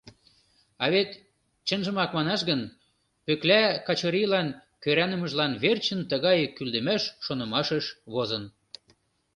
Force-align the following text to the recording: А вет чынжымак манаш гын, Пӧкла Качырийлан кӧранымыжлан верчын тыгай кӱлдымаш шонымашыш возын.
А 0.83 0.85
вет 0.93 1.09
чынжымак 1.67 2.09
манаш 2.17 2.41
гын, 2.49 2.61
Пӧкла 3.25 3.61
Качырийлан 3.87 4.47
кӧранымыжлан 4.83 5.51
верчын 5.63 5.99
тыгай 6.09 6.39
кӱлдымаш 6.55 7.03
шонымашыш 7.25 7.85
возын. 8.13 8.43